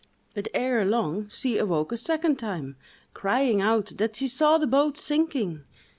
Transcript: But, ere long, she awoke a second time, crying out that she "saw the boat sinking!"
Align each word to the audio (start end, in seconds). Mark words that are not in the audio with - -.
But, 0.33 0.47
ere 0.55 0.83
long, 0.83 1.27
she 1.29 1.59
awoke 1.59 1.91
a 1.91 1.95
second 1.95 2.37
time, 2.39 2.75
crying 3.13 3.61
out 3.61 3.85
that 3.97 4.15
she 4.15 4.27
"saw 4.27 4.57
the 4.57 4.65
boat 4.65 4.97
sinking!" 4.97 5.63